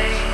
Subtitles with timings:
[0.00, 0.29] say